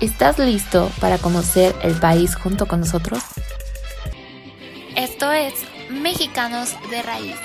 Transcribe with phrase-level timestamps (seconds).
[0.00, 3.22] ¿Estás listo para conocer el país junto con nosotros?
[4.96, 5.52] Esto es
[5.90, 7.36] Mexicanos de Raíz.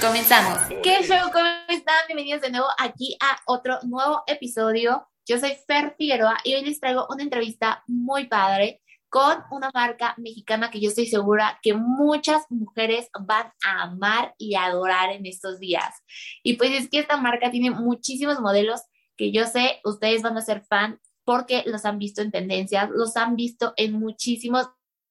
[0.00, 0.62] Comenzamos.
[0.82, 1.30] ¿Qué show?
[1.30, 2.06] ¿Cómo están?
[2.06, 5.06] Bienvenidos de nuevo aquí a otro nuevo episodio.
[5.26, 8.80] Yo soy Fer Figueroa y hoy les traigo una entrevista muy padre
[9.10, 14.54] con una marca mexicana que yo estoy segura que muchas mujeres van a amar y
[14.54, 16.02] adorar en estos días.
[16.42, 18.80] Y pues es que esta marca tiene muchísimos modelos
[19.16, 23.16] que yo sé ustedes van a ser fan porque los han visto en tendencias, los
[23.16, 24.68] han visto en muchísimos,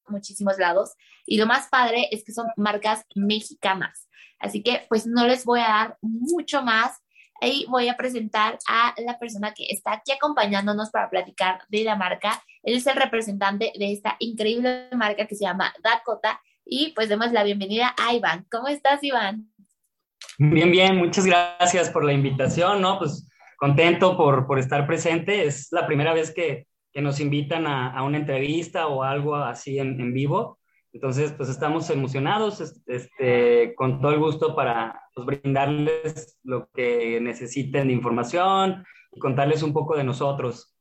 [0.07, 0.91] muchísimos lados.
[1.25, 4.07] Y lo más padre es que son marcas mexicanas.
[4.39, 7.01] Así que pues no les voy a dar mucho más.
[7.41, 11.95] Ahí voy a presentar a la persona que está aquí acompañándonos para platicar de la
[11.95, 12.41] marca.
[12.61, 16.41] Él es el representante de esta increíble marca que se llama Dakota.
[16.65, 18.45] Y pues demos la bienvenida a Iván.
[18.51, 19.49] ¿Cómo estás, Iván?
[20.37, 22.97] Bien, bien, muchas gracias por la invitación, ¿no?
[22.97, 23.27] Pues
[23.63, 25.45] contento por, por estar presente.
[25.45, 29.79] Es la primera vez que, que nos invitan a, a, una entrevista o algo así
[29.79, 30.59] en, en, vivo.
[30.91, 37.87] Entonces, pues estamos emocionados, este, con todo el gusto para pues, brindarles lo que necesiten
[37.87, 38.83] de información
[39.13, 40.72] y contarles un poco de nosotros.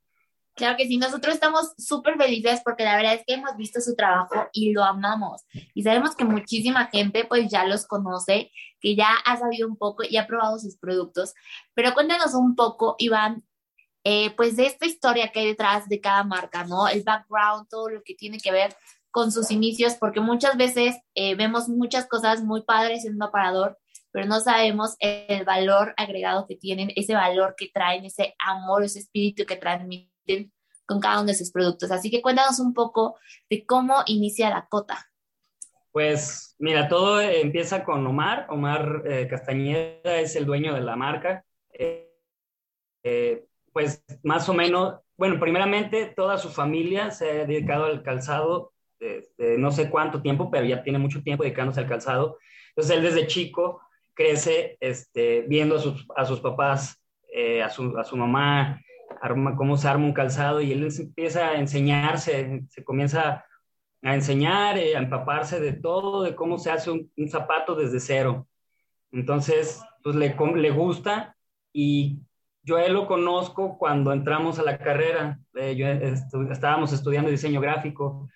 [0.55, 3.95] Claro que sí, nosotros estamos súper felices porque la verdad es que hemos visto su
[3.95, 5.43] trabajo y lo amamos.
[5.75, 10.03] Y sabemos que muchísima gente pues ya los conoce, que ya ha sabido un poco
[10.09, 11.33] y ha probado sus productos.
[11.75, 13.45] Pero cuéntanos un poco, Iván,
[14.05, 16.87] eh, pues de esta historia que hay detrás de cada marca, ¿no?
[16.89, 18.77] El background, todo lo que tiene que ver
[19.11, 23.79] con sus inicios, porque muchas veces eh, vemos muchas cosas muy padres en un aparador,
[24.11, 28.99] pero no sabemos el valor agregado que tienen, ese valor que traen, ese amor, ese
[28.99, 30.12] espíritu que transmiten
[30.87, 31.91] con cada uno de sus productos.
[31.91, 33.17] Así que cuéntanos un poco
[33.49, 35.09] de cómo inicia Dakota.
[35.93, 38.47] Pues mira, todo empieza con Omar.
[38.49, 41.45] Omar eh, Castañeda es el dueño de la marca.
[41.71, 42.11] Eh,
[43.03, 48.71] eh, pues más o menos, bueno, primeramente toda su familia se ha dedicado al calzado
[49.37, 52.39] no sé cuánto tiempo, pero ya tiene mucho tiempo dedicándose al calzado.
[52.69, 53.81] Entonces él desde chico
[54.15, 55.75] crece este, viendo
[56.15, 57.03] a sus, papás,
[57.65, 58.81] a su mamá,
[59.21, 63.45] arma, cómo se arma un calzado y él empieza a enseñarse, se comienza
[64.03, 68.49] a enseñar, eh, a empaparse de todo, de cómo se hace un, zapato desde cero.
[69.13, 71.37] Entonces, pues le, le, gusta
[71.73, 72.19] y
[72.63, 75.39] yo él lo conozco cuando entramos a la carrera.
[75.55, 78.29] Eh, yo estu estábamos estudiando diseño gráfico,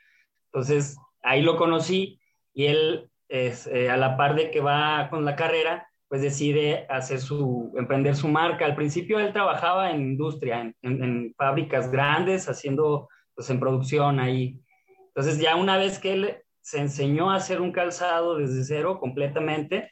[0.46, 2.20] entonces ahí lo conocí
[2.54, 6.86] y él es, eh, a la par de que va con la carrera, pues decide
[6.88, 8.64] hacer su, emprender su marca.
[8.64, 14.60] Al principio él trabajaba en industria, en, fábricas grandes, haciendo, pues en producción ahí.
[15.08, 19.90] Entonces ya una vez que él se enseñó a hacer un calzado desde cero completamente,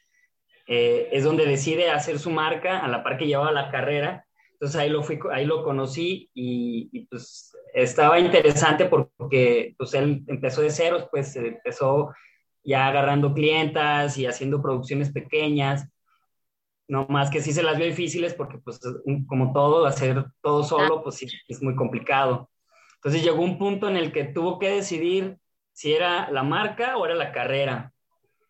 [0.66, 4.24] eh, es donde decide hacer su marca a la par que llevaba la carrera.
[4.52, 10.22] Entonces ahí lo, fui, ahí lo conocí y, y pues estaba interesante porque pues él
[10.28, 12.12] empezó de ceros, pues empezó
[12.62, 15.88] ya agarrando clientas y haciendo producciones pequeñas
[16.88, 18.80] no más que sí se las vio difíciles porque pues
[19.26, 22.50] como todo, hacer todo solo pues sí, es muy complicado.
[22.96, 25.38] Entonces llegó un punto en el que tuvo que decidir
[25.72, 27.92] si era la marca o era la carrera.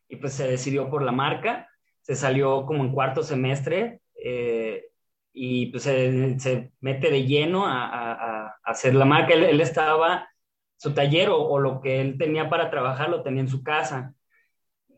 [0.09, 1.69] Y pues se decidió por la marca,
[2.03, 4.85] se salió como en cuarto semestre eh,
[5.33, 8.13] y pues se, se, mete de lleno a, a,
[8.47, 9.35] a hacer la marca.
[9.35, 10.29] Él, él, estaba,
[10.77, 14.15] su taller o, o, lo que él tenía para trabajar lo tenía en su casa.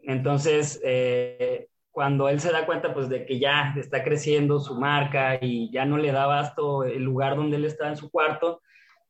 [0.02, 5.38] Entonces, eh, cuando él se da cuenta pues de que ya está creciendo su marca
[5.40, 8.60] y ya no le da basto el lugar donde él está en su cuarto,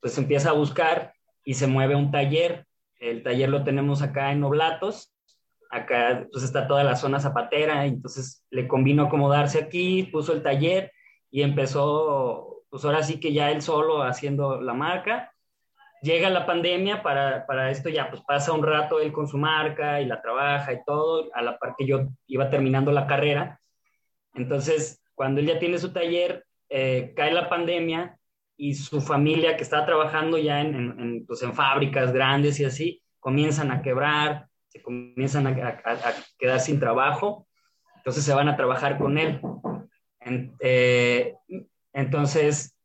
[0.01, 1.13] pues empieza a buscar
[1.43, 2.65] y se mueve un taller.
[3.01, 5.13] El taller lo tenemos acá en Oblatos,
[5.69, 10.93] acá pues está toda la zona zapatera, entonces le convino acomodarse aquí, puso el taller
[11.29, 15.33] y empezó, pues ahora sí que ya él solo haciendo la marca
[16.03, 20.01] llega la pandemia, para, para, esto ya pues pasa un rato él con su marca
[20.01, 23.61] y la trabaja y todo, a la par que yo iba terminando la carrera.
[24.35, 28.19] Entonces, cuando él ya tiene su taller, eh, cae la pandemia
[28.57, 33.71] y su familia que estaba trabajando ya en, pues en fábricas grandes y así, comienzan
[33.71, 37.47] a quebrar, se comienzan a, a, quedar sin trabajo,
[37.97, 39.41] entonces se van a trabajar con él.
[40.61, 41.35] Eh,
[41.93, 42.77] entonces,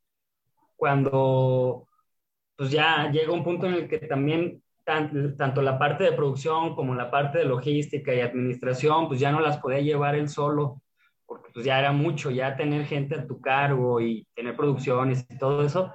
[0.76, 1.88] cuando
[2.62, 6.94] pues ya llega un punto en el que también tanto la parte de producción como
[6.94, 10.80] la parte de logística y administración, pues ya no las podía llevar él solo,
[11.26, 15.40] porque pues ya era mucho, ya tener gente a tu cargo y tener producciones y
[15.40, 15.92] todo eso.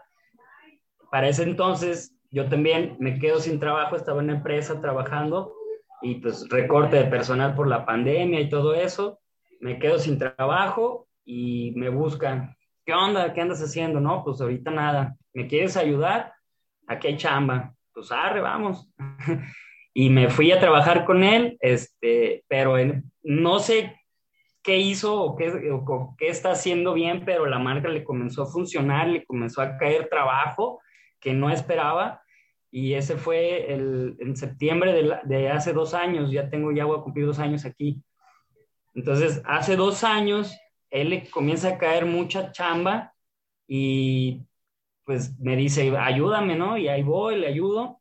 [1.08, 5.54] Para ese entonces yo también me quedo sin trabajo, estaba en una empresa trabajando
[6.02, 9.20] y pues recorte de personal por la pandemia y todo eso,
[9.60, 13.32] me quedo sin trabajo y me buscan, ¿qué onda?
[13.32, 14.00] ¿Qué andas haciendo?
[14.00, 16.32] No, pues ahorita nada, ¿me quieres ayudar?
[16.86, 18.88] Aquí hay chamba, pues arre, vamos.
[19.94, 22.76] y me fui a trabajar con él, este, pero
[23.22, 23.96] no sé
[24.62, 28.46] qué hizo o qué, o qué está haciendo bien, pero la marca le comenzó a
[28.46, 30.80] funcionar, le comenzó a caer trabajo
[31.20, 32.20] que no esperaba
[32.70, 36.98] y ese fue el, en septiembre de, de, hace dos años, ya tengo, ya voy
[36.98, 38.02] a cumplir dos años aquí.
[38.94, 40.54] Entonces, hace dos años,
[40.90, 43.14] él le comienza a caer mucha chamba
[43.66, 44.42] y
[45.06, 46.76] pues me dice, ayúdame, ¿no?
[46.76, 48.00] Y ahí voy, le ayudo.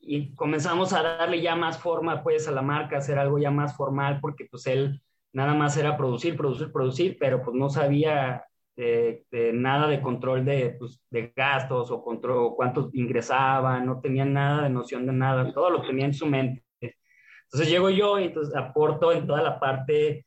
[0.00, 3.76] Y comenzamos a darle ya más forma, pues, a la marca, hacer algo ya más
[3.76, 5.02] formal, porque pues él
[5.32, 8.44] nada más era producir, producir, producir, pero pues no sabía
[8.76, 9.24] de,
[9.54, 14.70] nada de control de, pues, de gastos o control cuántos ingresaban, no tenía nada de
[14.70, 16.64] noción de nada, todo lo tenía en su mente.
[16.80, 20.26] Entonces llego yo y entonces aporto en toda la parte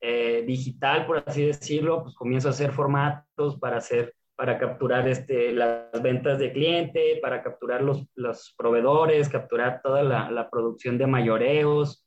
[0.00, 5.52] eh, digital, por así decirlo, pues comienzo a hacer formatos para hacer para capturar este,
[5.52, 11.06] las ventas de cliente, para capturar los, los proveedores, capturar toda la, la, producción de
[11.06, 12.04] mayoreos.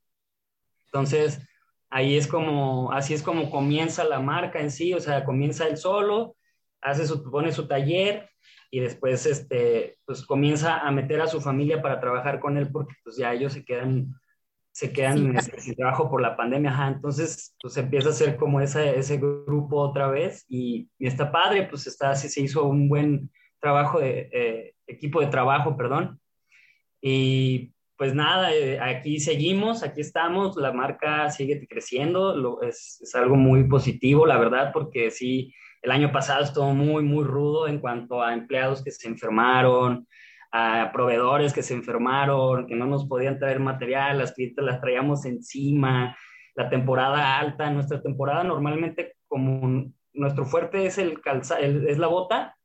[0.86, 1.42] Entonces,
[1.90, 5.78] ahí es como, así es como comienza la marca en sí, o sea, comienza él
[5.78, 6.36] solo,
[6.82, 8.30] hace su, pone su taller
[8.72, 12.96] y después este, pues comienza a meter a su familia para trabajar con él porque
[13.04, 14.14] pues ya ellos se quedan,
[14.78, 18.62] se quedan este, sin trabajo por la pandemia, Ajá, entonces pues empieza a ser como
[18.62, 23.32] ese, ese grupo otra vez y, y está padre, pues está, se hizo un buen
[23.60, 26.20] trabajo de, eh, equipo de trabajo, perdón,
[27.02, 33.16] y pues nada, eh, aquí seguimos, aquí estamos, la marca sigue creciendo, lo, es, es,
[33.16, 37.80] algo muy positivo, la verdad, porque sí, el año pasado estuvo muy, muy rudo en
[37.80, 40.08] cuanto a empleados que se enfermaron,
[40.52, 45.26] a proveedores que se enfermaron, que no nos podían traer material, las clientes las traíamos
[45.26, 46.18] encima,
[46.56, 52.58] la temporada alta, nuestra temporada normalmente como nuestro fuerte es el calza, es la bota,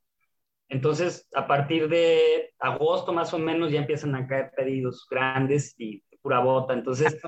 [0.73, 6.02] entonces, a partir de agosto más o menos ya empiezan a caer pedidos grandes y
[6.23, 6.73] pura bota.
[6.73, 7.20] Entonces,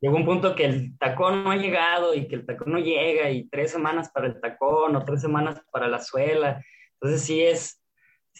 [0.00, 3.30] llegó un punto que el tacón no ha llegado y que el tacón no llega
[3.30, 6.64] y tres semanas para el tacón o tres semanas para la suela.
[6.94, 7.82] Entonces, sí es,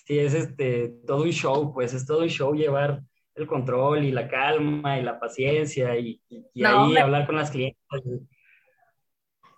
[0.05, 3.03] sí es este, todo un show, pues es todo un show llevar
[3.35, 7.79] el control y la calma y la paciencia y, y, ahí hablar con las clientes.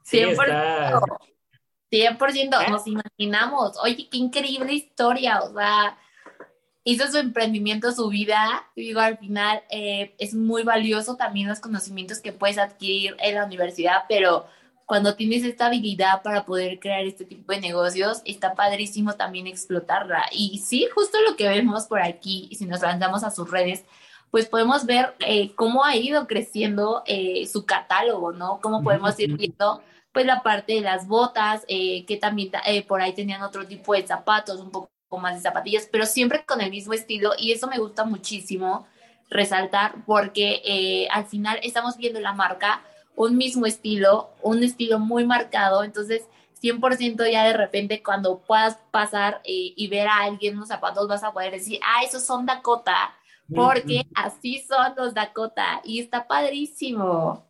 [0.02, 1.00] Sí, está,
[1.90, 2.70] 100% ¿Eh?
[2.70, 3.76] nos imaginamos.
[3.82, 5.40] Oye, qué increíble historia.
[5.40, 5.98] O sea,
[6.84, 8.66] hizo su emprendimiento, su vida.
[8.74, 13.44] Digo, al final eh, es muy valioso también los conocimientos que puedes adquirir en la
[13.44, 14.46] universidad, pero
[14.88, 20.24] cuando tienes esta habilidad para poder crear este tipo de negocios, está padrísimo también explotarla.
[20.32, 23.84] Y sí, justo lo que vemos por aquí, si nos lanzamos a sus redes,
[24.32, 27.04] pues podemos ver eh, cómo ha ido creciendo
[27.46, 28.60] su catálogo, ¿no?
[28.60, 29.82] Cómo podemos ir viendo
[30.12, 33.94] pues la parte de las botas, eh, que también eh, por ahí tenían otro tipo
[33.94, 37.68] de zapatos, un poco más de zapatillas, pero siempre con el mismo estilo y eso
[37.68, 38.86] me gusta muchísimo
[39.30, 42.82] resaltar porque eh, al final estamos viendo la marca
[43.18, 46.26] un mismo estilo, un estilo muy marcado, entonces
[46.62, 51.32] 100% ya de repente cuando puedas pasar y ver a alguien unos zapatos vas a
[51.32, 53.16] poder decir, ah, esos son Dakota,
[53.54, 57.44] porque así son los Dakota y está padrísimo.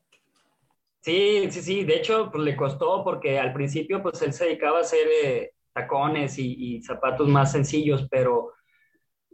[1.00, 4.78] Sí, sí, sí, de hecho, pues le costó porque al principio, pues él se dedicaba
[4.78, 8.52] a hacer eh, tacones y, zapatos más sencillos, pero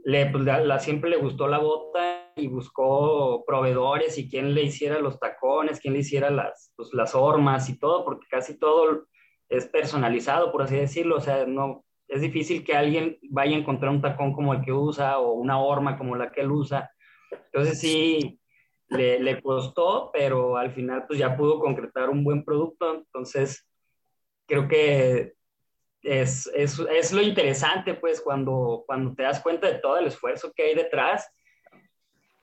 [0.05, 4.99] le, pues, la, siempre le gustó la bota y buscó proveedores y quién le hiciera
[4.99, 9.07] los tacones, quién le hiciera las, pues, las hormas y todo, porque casi todo
[9.49, 13.91] es personalizado, por así decirlo, o sea, no, es difícil que alguien vaya a encontrar
[13.91, 16.91] un tacón como el que usa o una horma como la que él usa.
[17.31, 18.41] Entonces sí,
[18.89, 23.67] le, le, costó, pero al final pues ya pudo concretar un buen producto, entonces
[24.47, 25.35] creo que
[26.03, 30.53] es, es, es, lo interesante pues cuando, cuando te das cuenta de todo el esfuerzo
[30.55, 31.29] que hay detrás.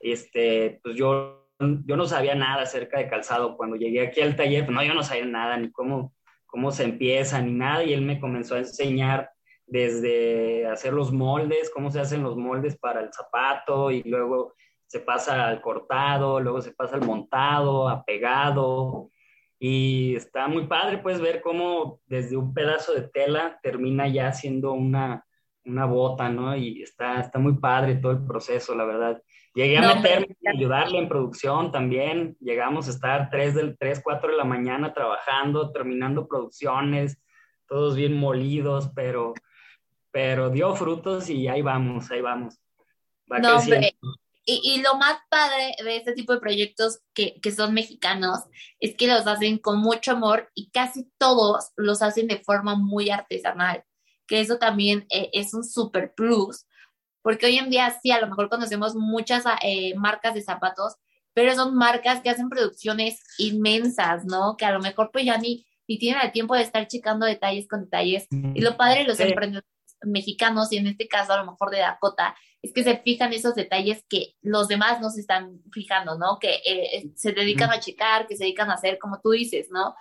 [0.02, 3.56] Este, pues yo, yo no sabía nada acerca de calzado.
[3.56, 6.14] Cuando llegué aquí al taller, pues no, yo no sabía nada, ni cómo,
[6.46, 9.30] cómo se empieza, ni nada, y él me comenzó a enseñar
[9.66, 14.54] desde hacer los moldes, cómo se hacen los moldes para el zapato, y luego
[14.86, 19.10] se pasa al cortado, luego se pasa al montado, a pegado,
[19.64, 24.72] y está muy padre pues ver cómo desde un pedazo de tela termina ya siendo
[24.72, 25.24] una,
[25.64, 26.56] una bota, ¿no?
[26.56, 29.22] Y está, está muy padre todo el proceso, la verdad.
[29.54, 32.36] Llegué a meterme, a ayudarle en producción también.
[32.40, 37.18] Llegamos a estar 3, del, 3, 4 de la mañana trabajando, terminando producciones,
[37.66, 39.34] todos bien molidos, pero,
[40.10, 42.58] pero dio frutos y ahí vamos, ahí vamos.
[43.26, 43.94] no, hombre.
[44.44, 48.40] Y, y, lo más padre de este tipo de proyectos que, que, son mexicanos
[48.80, 53.10] es que los hacen con mucho amor y casi todos los hacen de forma muy
[53.10, 53.84] artesanal,
[54.26, 56.66] que eso también eh, es un super plus,
[57.22, 60.96] porque hoy en día sí, a lo mejor conocemos muchas eh, marcas de zapatos,
[61.32, 64.56] pero son marcas que hacen producciones inmensas, ¿no?
[64.56, 67.66] Que a lo mejor pues ya ni, ni tienen el tiempo de estar checando detalles
[67.68, 68.26] con detalles.
[68.30, 69.68] Y lo padre de los emprendedores
[70.02, 73.54] mexicanos, y en este caso a lo mejor de Dakota, es que se fijan esos
[73.54, 76.38] detalles que los demás no se están fijando, ¿no?
[76.38, 79.68] Que eh, eh, se dedican a checar, que se dedican a hacer, como tú dices,
[79.70, 79.94] ¿no?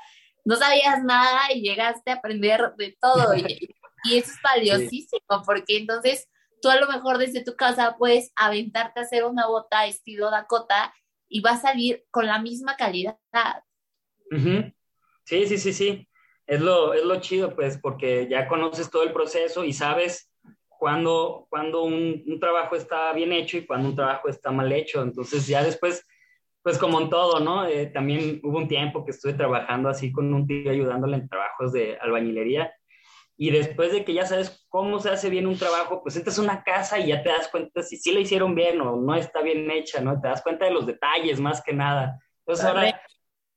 [0.43, 3.35] No sabías nada y llegaste a aprender de todo.
[3.35, 3.69] y,
[4.03, 6.27] y eso es valiosísimo, porque entonces
[6.61, 10.93] tú a lo mejor desde tu casa puedes aventarte a hacer una bota estilo Dakota
[11.27, 13.17] y va a salir con la misma calidad.
[15.25, 16.07] Sí, sí, sí, sí.
[16.45, 20.31] Es lo, es lo chido, pues, porque ya conoces todo el proceso y sabes
[20.67, 25.01] cuando, cuando un, un, trabajo está bien hecho y cuando un trabajo está mal hecho.
[25.01, 26.05] Entonces ya después,
[26.61, 27.65] pues como en todo, ¿no?
[27.65, 31.71] Eh, también hubo un tiempo que estuve trabajando así con un tío ayudándole en trabajos
[31.71, 32.73] de albañilería
[33.43, 36.43] y después de que ya sabes cómo se hace bien un trabajo, pues entras a
[36.43, 39.41] una casa y ya te das cuenta si sí lo hicieron bien o no está
[39.41, 40.21] bien hecha, ¿no?
[40.21, 42.19] Te das cuenta de los detalles más que nada.
[42.41, 43.01] Entonces ahora,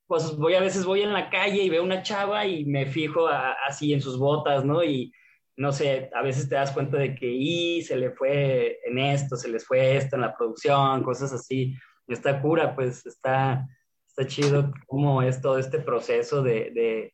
[0.07, 3.29] pues voy a veces voy en la calle y veo una chava y me fijo
[3.29, 4.83] así en sus botas, ¿no?
[4.83, 5.13] Y
[5.59, 9.37] no sé, a veces te das cuenta de que y se le fue en esto,
[9.37, 11.75] se les fue esto en la producción, cosas así.
[12.09, 13.69] Y está cura, pues está,
[14.09, 17.14] está chido cómo es todo este proceso de, de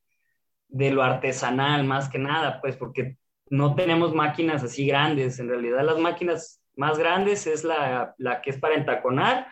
[0.71, 3.17] de lo artesanal más que nada, pues porque
[3.49, 5.39] no tenemos máquinas así grandes.
[5.39, 9.49] En realidad las máquinas más grandes es la, la que es para entaconar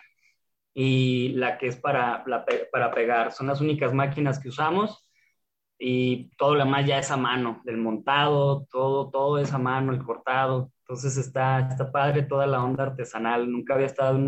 [0.74, 2.24] y la que es para,
[2.72, 3.32] para pegar.
[3.32, 5.08] Son las únicas máquinas que usamos
[5.78, 9.92] y todo lo demás ya es a mano, del montado, todo, todo es a mano,
[9.92, 10.72] el cortado.
[10.80, 13.50] Entonces está, está padre toda la onda artesanal.
[13.50, 14.18] Nunca había estado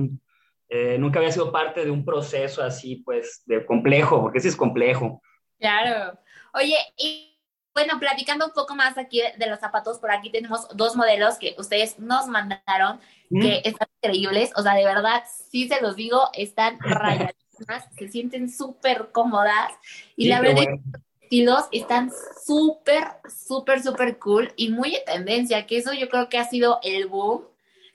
[0.72, 4.56] eh, nunca había sido parte de un proceso así, pues, de complejo, porque sí es
[4.56, 5.20] complejo.
[5.58, 6.16] Claro.
[6.54, 7.30] Oye, y
[7.74, 11.54] bueno, platicando un poco más aquí de los zapatos, por aquí tenemos dos modelos que
[11.58, 13.40] ustedes nos mandaron, mm.
[13.40, 18.50] que están increíbles, o sea, de verdad, sí se los digo, están rayadísimas, se sienten
[18.50, 19.72] súper cómodas.
[20.16, 22.10] Y la verdad los estilos están
[22.44, 26.80] súper, súper, súper cool y muy en tendencia, que eso yo creo que ha sido
[26.82, 27.44] el boom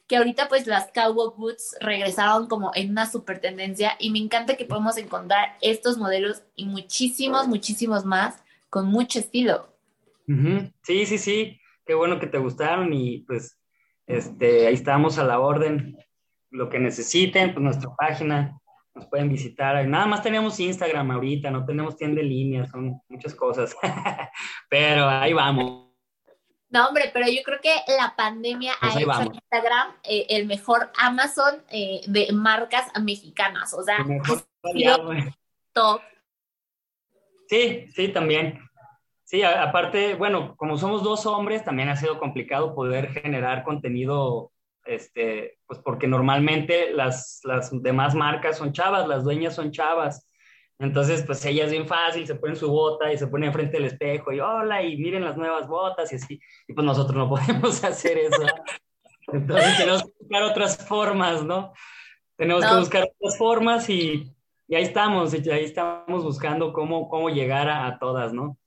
[0.07, 4.55] que ahorita pues las cowboy boots regresaron como en una super tendencia y me encanta
[4.55, 8.35] que podemos encontrar estos modelos y muchísimos, muchísimos más
[8.75, 9.69] con mucho estilo.
[10.83, 13.57] Sí, sí, sí, qué bueno que te gustaron y pues
[14.05, 15.97] este, ahí estamos a la orden.
[16.49, 18.59] Lo que necesiten, pues nuestra página,
[18.93, 19.87] nos pueden visitar.
[19.87, 23.77] Nada más tenemos Instagram ahorita, no tenemos tienda en línea, son muchas cosas,
[24.69, 25.89] pero ahí vamos.
[26.67, 30.91] No, hombre, pero yo creo que la pandemia pues ha hecho Instagram eh, el mejor
[30.97, 33.73] Amazon eh, de marcas mexicanas.
[33.73, 34.05] O sea,
[35.71, 36.01] top.
[37.47, 38.59] Sí, sí, también.
[39.23, 44.51] Sí, aparte, bueno, como somos dos hombres, también ha sido complicado poder generar contenido,
[44.85, 50.29] este, pues porque normalmente las, las demás marcas son chavas, las dueñas son chavas.
[50.77, 53.85] Entonces, pues ella es bien fácil, se pone su bota y se pone enfrente del
[53.85, 56.39] espejo y hola, y miren las nuevas botas y así.
[56.67, 58.43] Y pues nosotros no podemos hacer eso.
[59.27, 61.73] Entonces tenemos que buscar otras formas, ¿no?
[62.35, 64.34] Tenemos que buscar otras formas y,
[64.67, 68.57] y, ahí estamos, y ahí estamos buscando cómo, cómo llegar a, a todas, ¿no?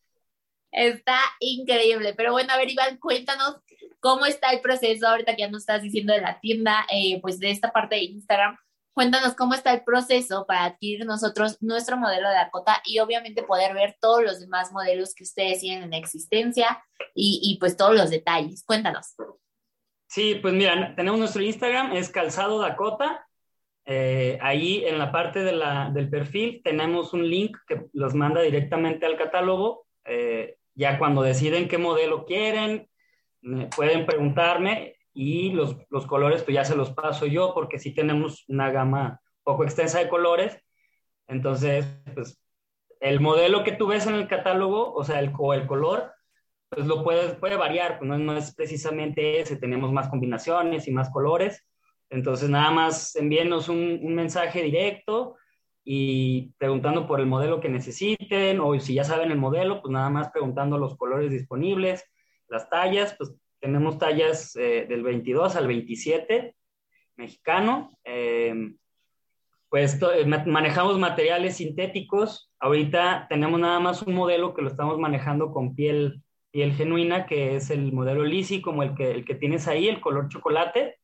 [0.70, 2.14] Está increíble.
[2.14, 3.56] Pero bueno, a ver, Iván, cuéntanos
[4.00, 7.38] cómo está el proceso ahorita que ya nos estás diciendo de la tienda, eh, pues
[7.38, 8.56] de esta parte de Instagram.
[8.92, 13.72] Cuéntanos cómo está el proceso para adquirir nosotros nuestro modelo de Dakota y obviamente poder
[13.72, 16.82] ver todos los demás modelos que ustedes tienen en existencia
[17.14, 18.64] y, y pues todos los detalles.
[18.64, 19.14] Cuéntanos.
[20.08, 23.27] Sí, pues mira, tenemos nuestro Instagram, es Calzado Dakota.
[23.90, 28.42] Eh, ahí en la parte de la, del perfil tenemos un link que los manda
[28.42, 29.86] directamente al catálogo.
[30.04, 32.90] Eh, ya cuando deciden qué modelo quieren,
[33.74, 38.44] pueden preguntarme y los, los, colores pues ya se los paso yo porque sí tenemos
[38.48, 40.62] una gama poco extensa de colores.
[41.26, 42.38] Entonces, pues
[43.00, 46.12] el modelo que tú ves en el catálogo, o sea, el, o el color,
[46.68, 50.92] pues lo puede, puede variar, pues no, no, es precisamente ese, tenemos más combinaciones y
[50.92, 51.64] más colores.
[52.10, 55.36] Entonces, nada más envíenos un, mensaje directo
[55.84, 60.10] y preguntando por el modelo que necesiten o si ya saben el modelo, pues nada
[60.10, 62.04] más preguntando los colores disponibles,
[62.48, 66.54] las tallas, pues tenemos tallas eh, del 22 al 27
[67.16, 67.98] mexicano.
[68.04, 68.72] Eh,
[69.68, 70.00] pues
[70.46, 72.50] manejamos materiales sintéticos.
[72.58, 77.56] Ahorita tenemos nada más un modelo que lo estamos manejando con piel, piel genuina, que
[77.56, 80.98] es el modelo Lisi, como el que, el que tienes ahí, el color chocolate.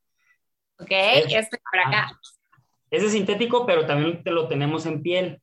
[0.79, 2.11] Ok, este por acá.
[2.11, 2.21] Ah,
[2.91, 5.41] ese es sintético, pero también lo tenemos en piel.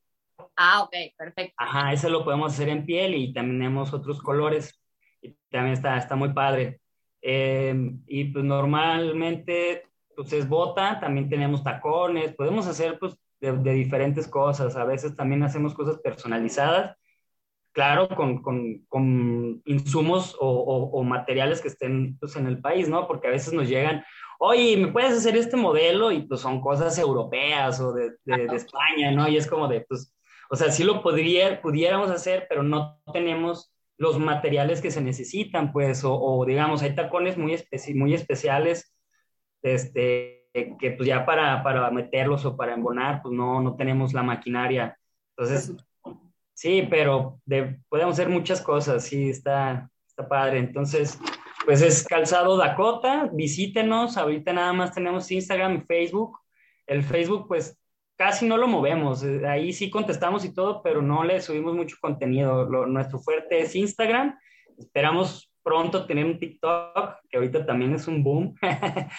[0.55, 1.53] Ah, ok, perfecto.
[1.57, 4.79] Ajá, ese lo podemos hacer en piel y también tenemos otros colores.
[5.21, 6.81] Y también está, está muy padre.
[7.21, 7.75] Eh,
[8.07, 9.83] y pues normalmente
[10.15, 15.43] pues es bota, también tenemos tacones, podemos hacer pues de, diferentes cosas, a veces también
[15.43, 16.95] hacemos cosas personalizadas,
[17.71, 23.07] claro, con, con, con insumos o, o, materiales que estén pues, en el país, ¿no?
[23.07, 24.03] Porque a veces nos llegan,
[24.43, 26.11] oye, ¿me puedes hacer este modelo?
[26.11, 29.27] Y pues son cosas europeas o de, de, de España, ¿no?
[29.27, 30.15] Y es como de, pues,
[30.49, 35.71] o sea, sí lo podría, pudiéramos hacer, pero no tenemos los materiales que se necesitan,
[35.71, 38.95] pues, o, o digamos, hay tacones muy, especi muy especiales
[39.61, 44.23] este, que pues ya para, para meterlos o para embonar, pues no, no tenemos la
[44.23, 44.97] maquinaria.
[45.37, 45.75] Entonces,
[46.55, 47.39] sí, pero
[47.89, 50.57] podemos hacer muchas cosas, sí, está, está padre.
[50.57, 51.19] Entonces,
[51.65, 56.39] pues es Calzado Dakota, visítenos, ahorita nada más tenemos Instagram y Facebook.
[56.87, 57.77] El Facebook, pues
[58.17, 61.97] casi no lo movemos, eh, ahí sí contestamos y todo, pero no le subimos mucho
[62.01, 62.65] contenido.
[62.87, 64.37] nuestro fuerte es Instagram,
[64.77, 68.55] esperamos pronto tener un TikTok, que ahorita también es un boom.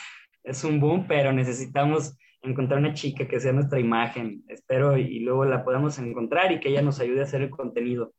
[0.44, 4.42] es un boom, pero necesitamos encontrar una chica que sea nuestra imagen.
[4.48, 8.12] Espero y luego la podamos encontrar y que ella nos ayude a hacer el contenido.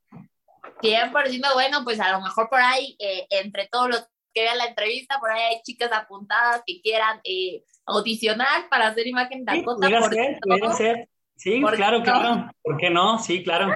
[0.82, 4.66] 100%, bueno, pues a lo mejor por ahí, eh, entre todos los que vean la
[4.66, 9.88] entrevista, por ahí hay chicas apuntadas que quieran eh, audicionar para hacer imagen de Dakota.
[9.88, 11.10] Sí, ser, ser.
[11.36, 12.50] Sí, claro, claro.
[12.62, 13.20] ¿Por qué no?
[13.20, 13.74] Sí, claro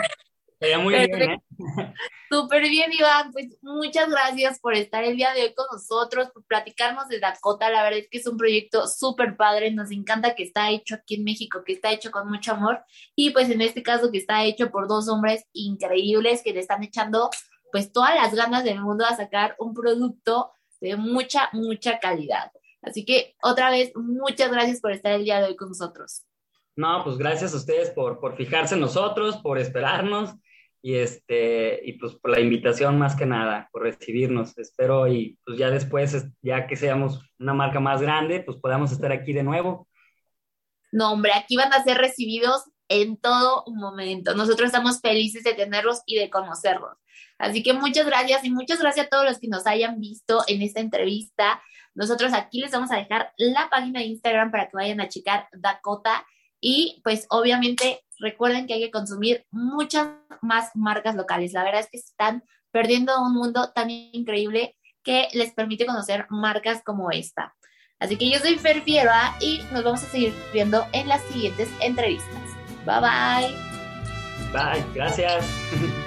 [0.79, 1.41] muy bien, ¿eh?
[2.29, 3.31] Súper bien, Iván.
[3.31, 7.69] Pues muchas gracias por estar el día de hoy con nosotros, por platicarnos de Dakota.
[7.69, 9.71] La verdad es que es un proyecto súper padre.
[9.71, 12.83] Nos encanta que está hecho aquí en México, que está hecho con mucho amor.
[13.15, 16.83] Y pues en este caso que está hecho por dos hombres increíbles que le están
[16.83, 17.29] echando
[17.71, 22.51] pues todas las ganas del mundo a sacar un producto de mucha, mucha calidad.
[22.81, 26.23] Así que otra vez, muchas gracias por estar el día de hoy con nosotros.
[26.75, 30.35] No, pues gracias a ustedes por, por fijarse en nosotros, por esperarnos
[30.81, 34.57] y este y pues por la invitación más que nada, por recibirnos.
[34.57, 39.11] Espero y pues ya después, ya que seamos una marca más grande, pues podamos estar
[39.11, 39.87] aquí de nuevo.
[40.91, 44.33] No, hombre, aquí van a ser recibidos en todo momento.
[44.35, 46.97] Nosotros estamos felices de tenerlos y de conocerlos.
[47.37, 50.61] Así que muchas gracias y muchas gracias a todos los que nos hayan visto en
[50.61, 51.61] esta entrevista.
[51.93, 55.47] Nosotros aquí les vamos a dejar la página de Instagram para que vayan a checar
[55.51, 56.25] Dakota
[56.59, 60.09] y pues obviamente recuerden que hay que consumir muchas
[60.41, 61.53] más marcas locales.
[61.53, 66.81] La verdad es que están perdiendo un mundo tan increíble que les permite conocer marcas
[66.83, 67.55] como esta.
[67.99, 71.69] Así que yo soy Fer Fierva y nos vamos a seguir viendo en las siguientes
[71.81, 72.46] entrevistas.
[72.87, 73.55] Bye bye.
[74.53, 75.45] Bye, gracias.